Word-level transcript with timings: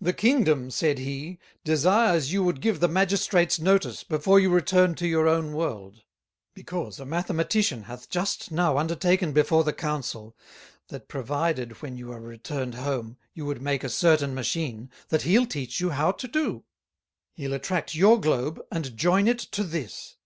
"The 0.00 0.12
Kingdom," 0.12 0.72
said 0.72 0.98
he, 0.98 1.38
"desires 1.62 2.32
you 2.32 2.42
would 2.42 2.60
give 2.60 2.80
the 2.80 2.88
Magistrates 2.88 3.60
notice, 3.60 4.02
before 4.02 4.40
you 4.40 4.50
return 4.50 4.96
to 4.96 5.06
your 5.06 5.28
own 5.28 5.52
World; 5.52 6.02
because 6.54 6.98
a 6.98 7.04
Mathematician 7.06 7.84
hath 7.84 8.10
just 8.10 8.50
now 8.50 8.78
undertaken 8.78 9.30
before 9.32 9.62
the 9.62 9.72
Council, 9.72 10.36
that 10.88 11.06
provided 11.06 11.80
when 11.82 11.96
you 11.96 12.10
are 12.10 12.20
returned 12.20 12.74
home, 12.74 13.16
you 13.32 13.46
would 13.46 13.62
make 13.62 13.84
a 13.84 13.88
certain 13.88 14.34
Machine, 14.34 14.90
that 15.08 15.22
he'll 15.22 15.46
teach 15.46 15.78
you 15.78 15.90
how 15.90 16.10
to 16.10 16.26
do; 16.26 16.64
he'll 17.34 17.54
attract 17.54 17.94
your 17.94 18.20
Globe, 18.20 18.60
and 18.72 18.96
joyn 18.96 19.28
it 19.28 19.38
to 19.38 19.62
this." 19.62 20.16